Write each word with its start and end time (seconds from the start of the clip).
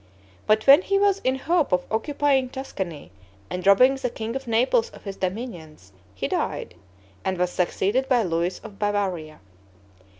But 0.47 0.65
when 0.65 0.81
he 0.81 0.97
was 0.97 1.19
in 1.23 1.35
hope 1.35 1.71
of 1.71 1.85
occupying 1.91 2.49
Tuscany 2.49 3.11
and 3.51 3.67
robbing 3.67 3.93
the 3.97 4.09
king 4.09 4.35
of 4.35 4.47
Naples 4.47 4.89
of 4.89 5.03
his 5.03 5.15
dominions, 5.15 5.91
he 6.15 6.27
died, 6.27 6.73
and 7.23 7.37
was 7.37 7.51
succeeded 7.51 8.09
by 8.09 8.23
Louis 8.23 8.59
of 8.63 8.79
Bavaria. 8.79 9.41